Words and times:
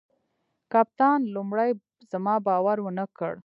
کپتان 0.71 1.19
لومړي 1.35 1.69
زما 2.11 2.35
باور 2.47 2.77
ونه 2.81 3.05
کړ. 3.17 3.33